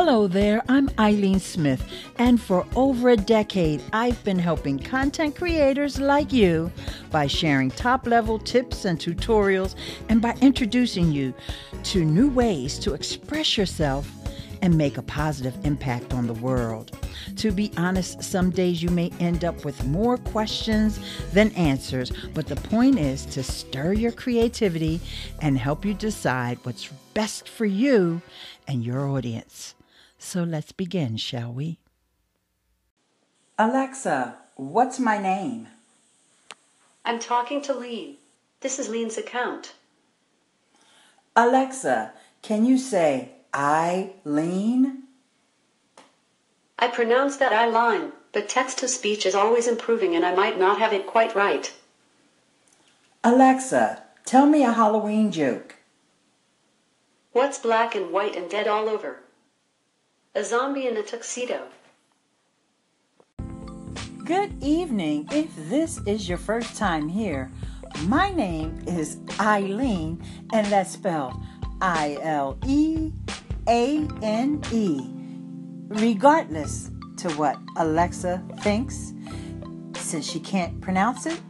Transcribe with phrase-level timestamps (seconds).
[0.00, 1.82] Hello there, I'm Ileane Smith,
[2.18, 6.70] and for over a decade, I've been helping content creators like you
[7.10, 9.74] by sharing top level tips and tutorials
[10.08, 11.34] and by introducing you
[11.82, 14.08] to new ways to express yourself
[14.62, 16.96] and make a positive impact on the world.
[17.38, 21.00] To be honest, some days you may end up with more questions
[21.32, 25.00] than answers, but the point is to stir your creativity
[25.42, 28.22] and help you decide what's best for you
[28.68, 29.74] and your audience.
[30.18, 31.78] So let's begin, shall we?
[33.58, 35.68] Alexa, what's my name?
[37.04, 38.16] I'm talking to Lean.
[38.60, 39.74] This is Lean's account.
[41.34, 45.04] Alexa, can you say I lean?
[46.78, 50.58] I pronounce that I line, but text to speech is always improving and I might
[50.58, 51.72] not have it quite right.
[53.24, 55.76] Alexa, tell me a Halloween joke.
[57.32, 59.20] What's black and white and dead all over?
[60.38, 61.66] A zombie in a tuxedo.
[64.24, 65.26] Good evening.
[65.32, 67.50] If this is your first time here,
[68.04, 71.34] my name is Ileane, and that's spelled
[71.80, 73.10] I L E
[73.66, 75.00] A N E.
[75.88, 79.12] Regardless to what Alexa thinks,
[79.96, 81.40] since she can't pronounce it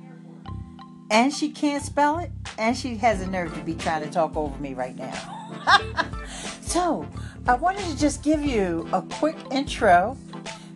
[1.11, 4.37] and she can't spell it, and she has a nerve to be trying to talk
[4.37, 5.95] over me right now.
[6.61, 7.07] so,
[7.49, 10.19] I wanted to just give you a quick intro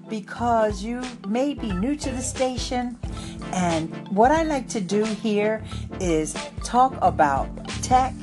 [0.08, 2.98] because you may be new to the station.
[3.52, 5.62] And what I like to do here
[6.00, 6.34] is
[6.64, 8.14] talk about tech.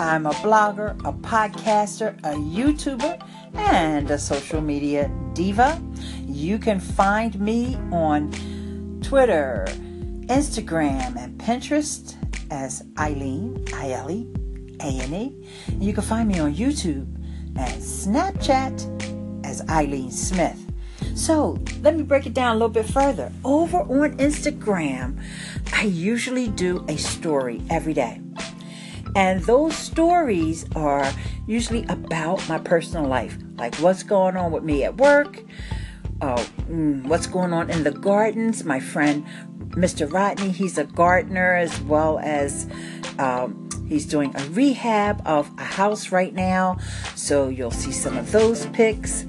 [0.00, 5.80] I'm a blogger, a podcaster, a YouTuber, and a social media diva.
[6.26, 8.32] You can find me on
[9.04, 9.64] Twitter,
[10.26, 12.16] Instagram, and Pinterest
[12.50, 14.26] as Ileane, I L E
[14.80, 15.48] A N E.
[15.78, 17.21] You can find me on YouTube
[17.56, 20.58] and Snapchat as Ileane Smith.
[21.14, 23.32] So let me break it down a little bit further.
[23.44, 25.22] Over on Instagram,
[25.72, 28.20] I usually do a story every day.
[29.14, 31.12] And those stories are
[31.46, 35.42] usually about my personal life, like what's going on with me at work,
[36.22, 36.42] uh,
[37.04, 38.64] what's going on in the gardens.
[38.64, 39.26] My friend
[39.70, 40.10] Mr.
[40.10, 42.66] Rodney, he's a gardener as well as
[43.18, 43.61] um,
[43.92, 46.78] He's doing a rehab of a house right now,
[47.14, 49.26] so you'll see some of those pics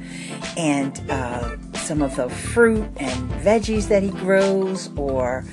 [0.56, 5.44] and uh, some of the fruit and veggies that he grows, or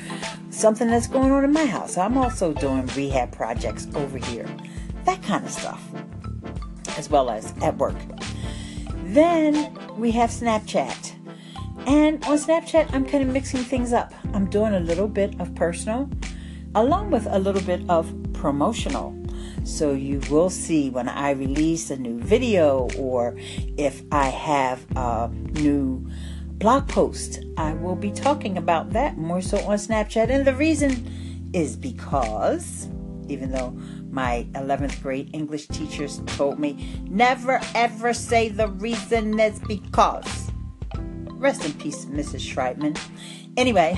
[0.51, 1.99] something that's going on in my house.
[1.99, 4.49] I'm also doing rehab projects over here,
[5.07, 5.83] that kind of stuff,
[6.97, 7.97] as well as at work.
[9.07, 11.17] Then we have Snapchat.
[11.89, 14.15] And on Snapchat, I'm kind of mixing things up.
[14.35, 16.09] I'm doing a little bit of personal
[16.77, 19.15] along with a little bit of promotional.
[19.65, 23.37] So you will see when I release a new video or
[23.77, 26.09] if I have a new
[26.55, 30.31] blog post, I will be talking about that more so on Snapchat.
[30.31, 32.89] And the reason is because
[33.29, 33.71] even though
[34.11, 40.51] my 11th grade English teachers told me never ever say the reason is because.
[41.29, 42.41] Rest in peace, Mrs.
[42.41, 42.99] Schreitman.
[43.57, 43.97] Anyway,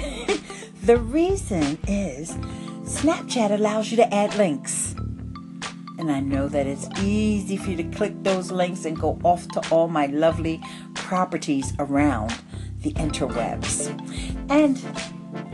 [0.83, 2.37] the reason is
[2.84, 4.94] Snapchat allows you to add links.
[5.98, 9.47] And I know that it's easy for you to click those links and go off
[9.48, 10.60] to all my lovely
[10.94, 12.34] properties around
[12.81, 13.88] the interwebs.
[14.50, 14.82] And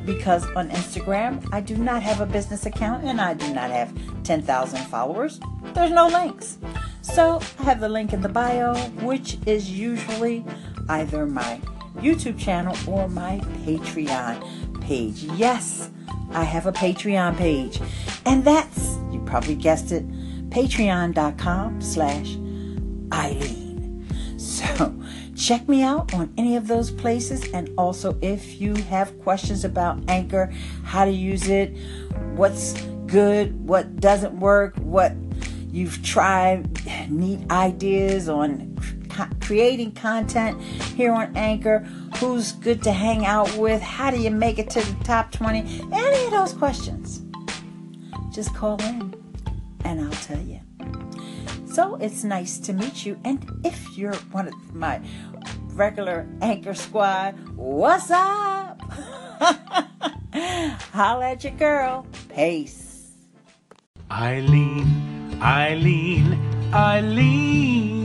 [0.07, 3.93] because on Instagram I do not have a business account and I do not have
[4.25, 5.39] 10,000 followers,
[5.75, 6.57] there's no links.
[7.03, 10.47] So I have the link in the bio, which is usually
[10.89, 11.61] either my
[11.97, 15.25] YouTube channel or my Patreon page.
[15.25, 15.91] Yes,
[16.33, 17.81] I have a Patreon page.
[18.25, 20.09] And that's, you probably guessed it,
[20.51, 22.37] patreon.com slash
[23.09, 24.41] Ileane.
[24.41, 24.95] So
[25.35, 27.49] check me out on any of those places.
[27.53, 30.53] And also, if you have questions about Anchor,
[30.85, 31.77] how to use it,
[32.35, 35.13] what's good, what doesn't work, what
[35.71, 36.69] you've tried,
[37.11, 38.77] neat ideas on
[39.41, 41.81] creating content here on Anchor,
[42.19, 45.61] who's good to hang out with, how do you make it to the top 20,
[45.93, 47.23] any of those questions,
[48.33, 49.15] just call in
[49.85, 50.61] and I'll tell you.
[51.73, 53.19] So it's nice to meet you.
[53.25, 55.01] And if you're one of my
[55.75, 58.81] regular Anchor Squad, what's up?
[60.93, 62.07] Holla at your girl.
[62.35, 63.13] Peace.
[64.11, 66.37] Ileane, Ileane,
[66.73, 67.98] Ileane.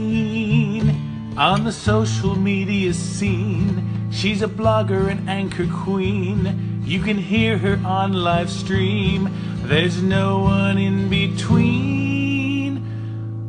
[1.36, 6.82] On the social media scene, she's a blogger and anchor queen.
[6.86, 9.28] You can hear her on live stream.
[9.64, 12.76] There's no one in between.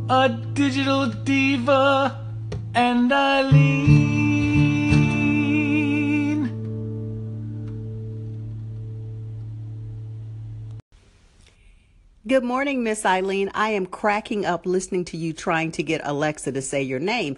[0.09, 2.25] A digital diva
[2.73, 4.15] and Ileane.
[12.27, 13.51] Good morning, Miss Ileane.
[13.53, 17.37] I am cracking up listening to you trying to get Alexa to say your name.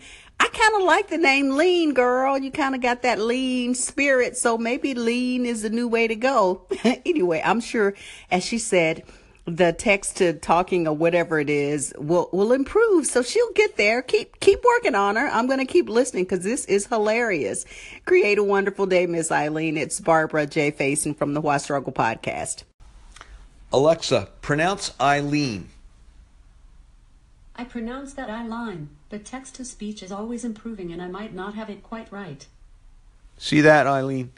[0.58, 2.36] Kind of like the name Lean, girl.
[2.36, 6.16] You kind of got that lean spirit, so maybe lean is the new way to
[6.16, 6.66] go.
[6.84, 7.94] anyway, I'm sure,
[8.32, 9.04] as she said,
[9.46, 13.06] the text to talking or whatever it is will will improve.
[13.06, 14.02] So she'll get there.
[14.02, 15.28] Keep keep working on her.
[15.28, 17.66] I'm going to keep listening because this is hilarious.
[18.06, 19.78] Create a wonderful day, Miss Ileane.
[19.78, 20.72] It's Barbara J.
[20.72, 22.64] Faison from the Why Struggle podcast.
[23.72, 25.66] Alexa, pronounce Ileane.
[27.58, 31.34] I pronounce that I line, but text to speech is always improving and I might
[31.34, 32.46] not have it quite right.
[33.38, 34.30] See that, Ileane?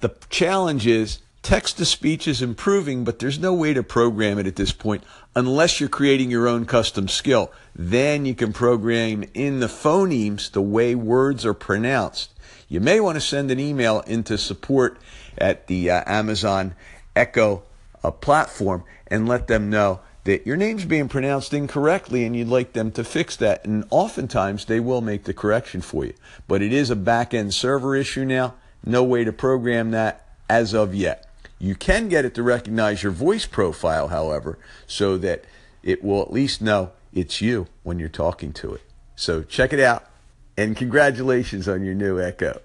[0.00, 4.46] The challenge is text to speech is improving, but there's no way to program it
[4.46, 5.02] at this point
[5.34, 7.50] unless you're creating your own custom skill.
[7.74, 12.32] Then you can program in the phonemes the way words are pronounced.
[12.68, 14.98] You may want to send an email into support
[15.36, 16.74] at the uh, Amazon
[17.16, 17.62] Echo
[18.04, 22.74] a platform and let them know that your name's being pronounced incorrectly and you'd like
[22.74, 23.64] them to fix that.
[23.64, 26.12] And oftentimes they will make the correction for you.
[26.46, 28.52] But it is a back end server issue now.
[28.84, 31.24] No way to program that as of yet.
[31.58, 35.46] You can get it to recognize your voice profile, however, so that
[35.82, 38.82] it will at least know it's you when you're talking to it.
[39.16, 40.10] So check it out
[40.58, 42.60] and congratulations on your new Echo.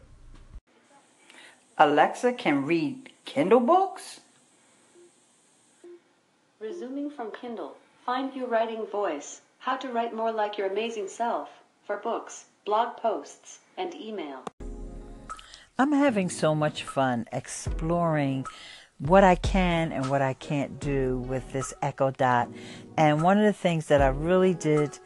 [1.77, 4.19] Alexa can read Kindle books?
[6.63, 7.75] Resuming from Kindle,
[8.05, 11.49] find your writing voice, how to write more like your amazing self,
[11.85, 14.43] for books, blog posts, and email.
[15.77, 18.45] I'm having so much fun exploring
[18.97, 22.47] what I can and what I can't do with this Echo Dot.
[22.97, 24.97] And one of the things that I really did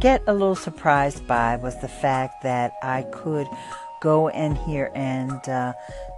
[0.00, 3.46] get a little surprised by was the fact that I could
[4.02, 5.72] go in here and uh,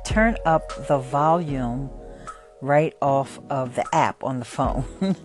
[0.04, 1.88] turn up the volume
[2.60, 4.84] right off of the app on the phone,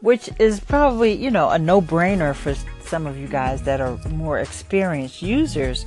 [0.00, 2.54] which is probably, you know, a no brainer for
[2.84, 5.86] some of you guys that are more experienced users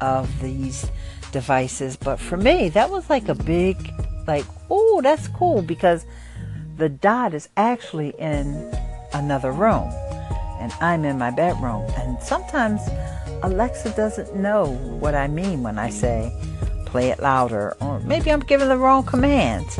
[0.00, 0.90] of these
[1.32, 1.96] devices.
[1.96, 3.76] But for me, that was like a big,
[4.26, 6.06] like, oh, that's cool because
[6.76, 8.72] the dot is actually in
[9.12, 9.90] another room
[10.60, 11.90] and I'm in my bedroom.
[11.96, 12.80] And sometimes
[13.42, 14.66] Alexa doesn't know
[15.00, 16.32] what I mean when I say
[16.86, 19.78] play it louder, or maybe I'm giving the wrong commands.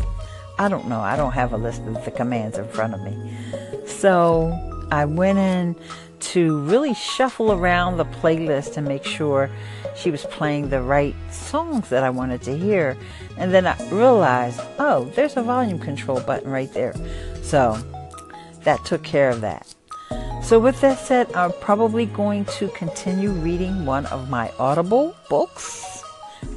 [0.59, 1.01] I don't know.
[1.01, 3.37] I don't have a list of the commands in front of me.
[3.87, 4.53] So
[4.91, 5.77] I went in
[6.19, 9.51] to really shuffle around the playlist and make sure
[9.97, 12.97] she was playing the right songs that I wanted to hear.
[13.37, 16.95] And then I realized, oh, there's a volume control button right there.
[17.43, 17.79] So
[18.65, 19.73] that took care of that.
[20.43, 26.05] So, with that said, I'm probably going to continue reading one of my Audible books,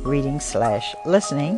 [0.04, 1.58] reading slash listening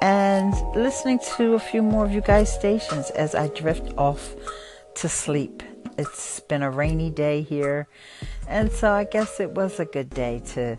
[0.00, 4.34] and listening to a few more of you guys' stations as I drift off
[4.96, 5.62] to sleep.
[5.98, 7.88] It's been a rainy day here,
[8.48, 10.78] and so I guess it was a good day to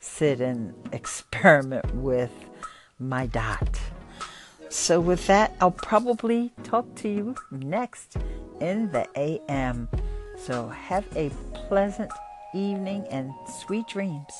[0.00, 2.32] sit and experiment with
[2.98, 3.80] my dot.
[4.68, 8.16] So, with that, I'll probably talk to you next
[8.60, 9.88] in the AM.
[10.36, 11.30] So, have a
[11.68, 12.10] pleasant
[12.52, 14.32] evening and sweet dreams.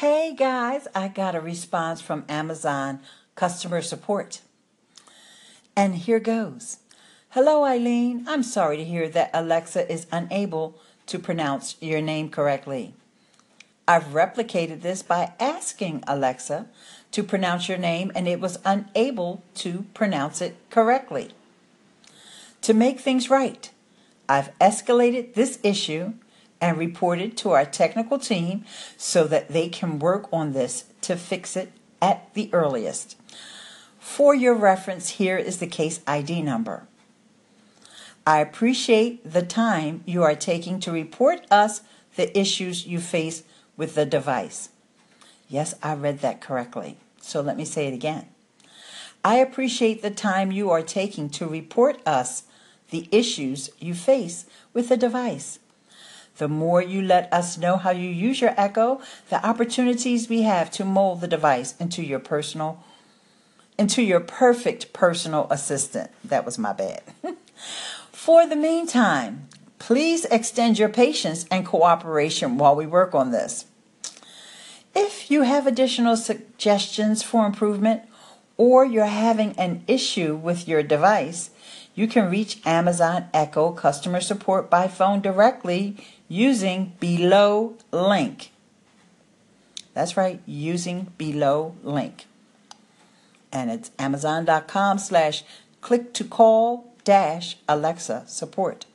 [0.00, 3.00] Hey guys, I got a response from Amazon
[3.34, 4.40] customer support.
[5.76, 6.78] And here goes.
[7.28, 8.24] Hello, Ileane.
[8.26, 12.94] I'm sorry to hear that Alexa is unable to pronounce your name correctly.
[13.86, 16.68] I've replicated this by asking Alexa
[17.12, 21.32] to pronounce your name, and it was unable to pronounce it correctly.
[22.62, 23.70] To make things right,
[24.30, 26.14] I've escalated this issue
[26.60, 28.64] and report it to our technical team
[28.96, 33.16] so that they can work on this to fix it at the earliest.
[33.98, 36.86] For your reference, here is the case ID number.
[38.26, 41.80] I appreciate the time you are taking to report us
[42.16, 43.44] the issues you face
[43.76, 44.68] with the device.
[45.48, 46.96] Yes, I read that correctly.
[47.20, 48.26] So let me say it again.
[49.24, 52.44] I appreciate the time you are taking to report us
[52.90, 55.58] the issues you face with the device.
[56.38, 60.70] The more you let us know how you use your Echo, the opportunities we have
[60.72, 62.82] to mold the device into your personal
[63.78, 66.10] into your perfect personal assistant.
[66.22, 67.02] That was my bad.
[68.12, 73.64] For the meantime, please extend your patience and cooperation while we work on this.
[74.94, 78.02] If you have additional suggestions for improvement
[78.58, 81.48] or you're having an issue with your device,
[81.94, 85.96] You can reach Amazon Echo customer support by phone directly
[86.30, 88.52] using below link.
[89.92, 92.26] That's right, using below link.
[93.52, 95.42] And it's amazon.com slash
[95.80, 98.86] click to call dash Alexa support.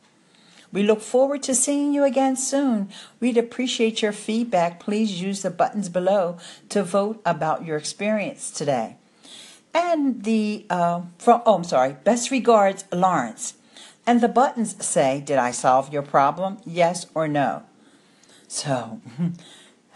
[0.72, 2.90] We look forward to seeing you again soon.
[3.20, 4.80] We'd appreciate your feedback.
[4.80, 6.38] Please use the buttons below
[6.70, 8.96] to vote about your experience today.
[9.74, 13.56] And the, uh, from, oh, I'm sorry, best regards, Lawrence.
[14.08, 16.58] And the buttons say, Did I solve your problem?
[16.66, 17.64] Yes or no?
[18.48, 19.02] So,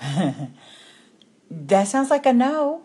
[1.51, 2.81] that sounds like a no.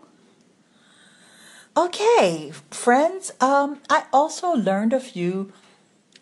[1.77, 5.51] Okay, friends, um, I also learned a few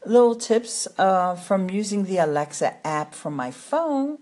[0.06, 4.18] little tips uh, from using the Alexa app from my phone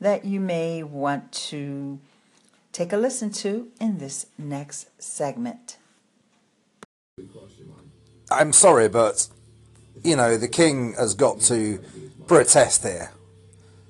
[0.00, 1.98] that you may want to
[2.72, 5.78] take a listen to in this next segment.
[8.30, 9.28] I'm sorry, but
[10.04, 11.80] you know the king has got to
[12.26, 13.10] protest here.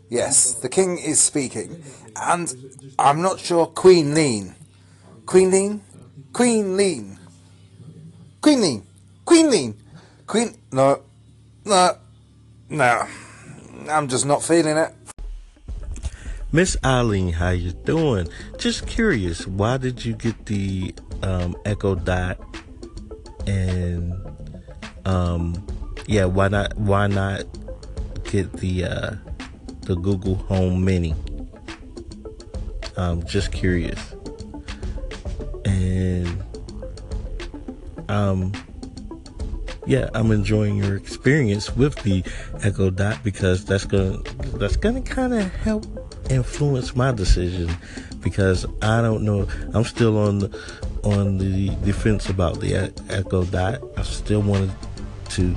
[0.08, 1.82] Yes, the king is speaking,
[2.16, 2.54] and
[2.98, 4.54] I'm not sure Queen Lean,
[5.26, 5.82] Queen Lean,
[6.32, 7.18] Queen Lean,
[8.40, 8.86] Queen Lean,
[9.24, 9.76] Queen Lean,
[10.26, 10.54] Queen.
[10.72, 11.02] No,
[11.64, 11.98] no,
[12.68, 13.06] no.
[13.90, 14.94] I'm just not feeling it.
[16.52, 18.28] Miss Ileane, how you doing?
[18.58, 22.38] Just curious, why did you get the um, Echo Dot
[23.46, 24.14] and
[25.04, 25.66] um,
[26.06, 26.76] yeah, why not?
[26.76, 27.44] Why not
[28.24, 29.10] get the uh,
[29.82, 31.14] the Google Home Mini?
[32.96, 34.14] Um, just curious,
[35.64, 36.42] and
[38.08, 38.52] um,
[39.86, 42.22] yeah, I'm enjoying your experience with the
[42.62, 44.18] Echo Dot because that's gonna
[44.58, 45.86] that's gonna kind of help
[46.30, 47.70] influence my decision
[48.20, 49.46] because I don't know.
[49.72, 53.82] I'm still on the on the defense about the Echo Dot.
[53.96, 54.93] I still want to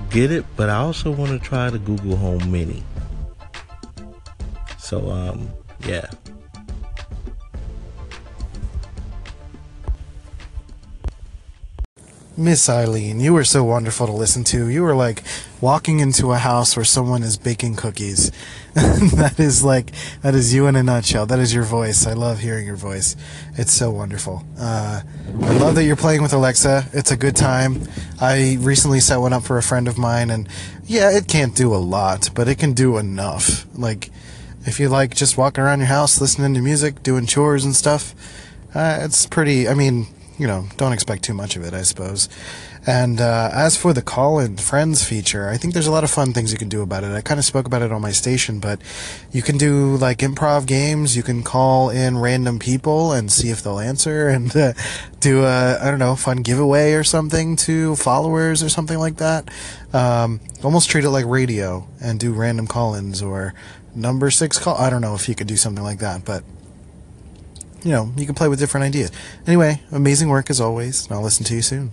[0.09, 2.83] get it, but I also want to try the Google Home Mini.
[4.77, 5.49] So um,
[5.85, 6.09] yeah.
[12.39, 14.69] Miss Ileane, you were so wonderful to listen to.
[14.69, 15.23] You were like
[15.59, 18.31] walking into a house where someone is baking cookies.
[18.75, 19.91] that is like
[20.21, 21.25] that is you in a nutshell.
[21.25, 22.05] That is your voice.
[22.05, 23.15] I love hearing your voice.
[23.55, 24.43] It's so wonderful.
[24.59, 25.01] Uh,
[25.41, 26.85] I love that you're playing with Alexa.
[26.93, 27.81] It's a good time.
[28.21, 30.47] I recently set one up for a friend of mine, and
[30.85, 33.65] yeah, it can't do a lot, but it can do enough.
[33.75, 34.11] Like
[34.63, 38.13] if you like just walking around your house, listening to music, doing chores and stuff,
[38.75, 39.67] uh, it's pretty.
[39.67, 40.05] I mean,
[40.37, 42.29] you know, don't expect too much of it, I suppose.
[42.85, 46.11] And uh, as for the call in friends feature, I think there's a lot of
[46.11, 47.11] fun things you can do about it.
[47.11, 48.79] I kind of spoke about it on my station, but
[49.31, 51.17] you can do like improv games.
[51.17, 54.73] You can call in random people and see if they'll answer, and uh,
[55.19, 59.49] do a I don't know fun giveaway or something to followers or something like that.
[59.91, 63.53] Um, almost treat it like radio and do random call-ins or
[63.95, 64.77] number six call.
[64.77, 66.43] I don't know if you could do something like that, but
[67.83, 69.11] you know, you can play with different ideas.
[69.45, 71.91] Anyway, amazing work as always, and I'll listen to you soon.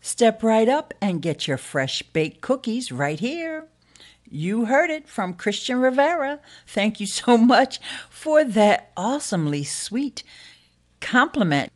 [0.00, 3.66] Step right up and get your fresh baked cookies right here.
[4.28, 6.40] You heard it from Christian Rivera.
[6.66, 10.22] Thank you so much for that awesomely sweet
[11.00, 11.70] compliment.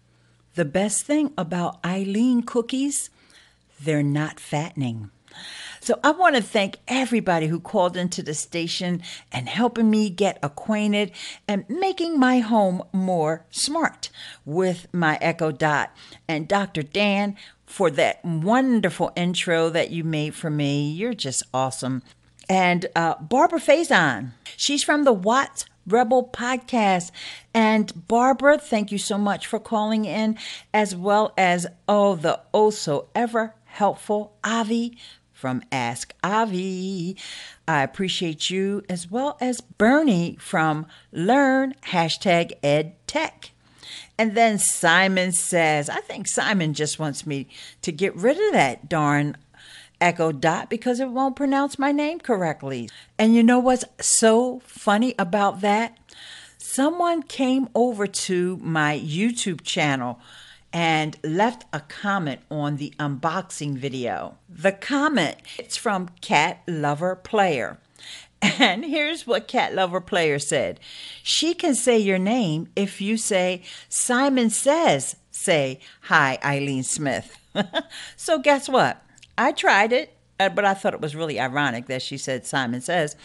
[0.54, 3.10] The best thing about Ileane cookies,
[3.78, 5.10] they're not fattening.
[5.86, 10.36] So I want to thank everybody who called into the station and helping me get
[10.42, 11.12] acquainted
[11.46, 14.10] and making my home more smart
[14.44, 15.96] with my Echo Dot.
[16.26, 16.82] And Dr.
[16.82, 20.90] Dan, for that wonderful intro that you made for me.
[20.90, 22.02] You're just awesome.
[22.48, 25.46] And uh, Barbara Faison, she's from the Why
[25.86, 27.12] Struggle podcast.
[27.54, 30.36] And Barbara, thank you so much for calling in,
[30.74, 34.96] as well as, oh, the oh so ever helpful Avi
[35.36, 37.14] from Ask Avi.
[37.68, 43.50] I appreciate you, as well as Bernie from Learn hashtag Ed Tech.
[44.18, 47.48] And then Simon says, I think Simon just wants me
[47.82, 49.36] to get rid of that darn
[50.00, 52.88] Echo Dot because it won't pronounce my name correctly.
[53.18, 55.98] And you know what's so funny about that?
[56.56, 60.18] Someone came over to my YouTube channel
[60.72, 64.38] and left a comment on the unboxing video.
[64.48, 67.78] The comment it's from Cat Lover Player.
[68.42, 70.78] And here's what Cat Lover Player said
[71.22, 77.38] She can say your name if you say, Simon says, say, Hi, Ileane Smith.
[78.16, 79.02] so guess what?
[79.38, 82.80] I tried it, uh, but I thought it was really ironic that she said Simon
[82.80, 83.16] says.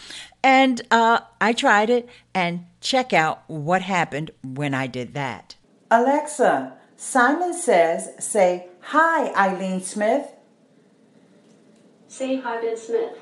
[0.44, 5.56] And uh, I tried it, and check out what happened when I did that.
[5.90, 10.28] Alexa, Simon says, say, Hi, Ileane Smith.
[12.08, 13.18] Say hi, Ben Smith.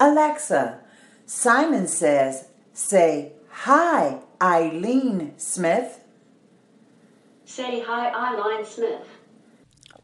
[0.00, 0.80] Alexa,
[1.26, 6.00] Simon says, say hi, Ileane Smith.
[7.44, 9.06] Say hi, Eileen Smith.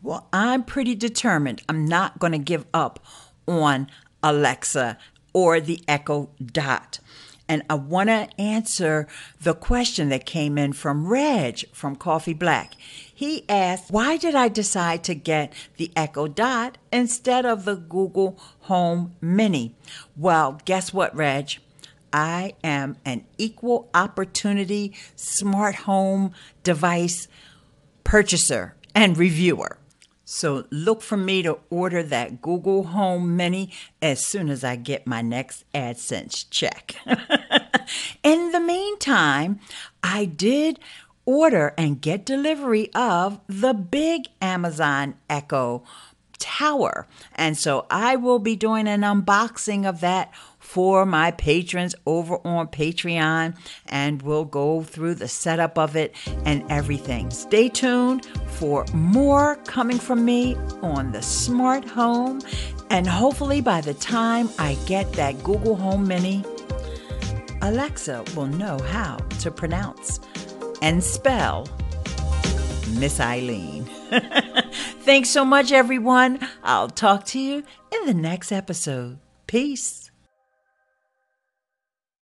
[0.02, 1.62] Well, I'm pretty determined.
[1.66, 3.02] I'm not going to give up
[3.48, 3.90] on
[4.22, 4.98] Alexa
[5.32, 7.00] or the Echo Dot.
[7.50, 9.08] And I want to answer
[9.42, 12.74] the question that came in from Reg from Coffee Black.
[13.12, 18.38] He asked, Why did I decide to get the Echo Dot instead of the Google
[18.60, 19.74] Home Mini?
[20.16, 21.58] Well, guess what, Reg?
[22.12, 27.26] I am an equal opportunity smart home device
[28.04, 29.79] purchaser and reviewer.
[30.32, 35.04] So look for me to order that Google Home Mini as soon as I get
[35.04, 36.94] my next AdSense check.
[38.22, 39.58] In the meantime,
[40.04, 40.78] I did
[41.24, 45.82] order and get delivery of the big Amazon Echo
[46.38, 47.08] Tower.
[47.34, 50.32] And so I will be doing an unboxing of that
[50.70, 56.62] for my patrons over on Patreon, and we'll go through the setup of it and
[56.70, 57.28] everything.
[57.32, 62.40] Stay tuned for more coming from me on the smart home,
[62.88, 66.44] and hopefully by the time I get that Google Home Mini,
[67.62, 70.20] Alexa will know how to pronounce
[70.82, 71.66] and spell
[72.92, 73.88] Miss Ileane.
[75.00, 76.38] Thanks so much, everyone.
[76.62, 79.18] I'll talk to you in the next episode.
[79.48, 79.99] Peace.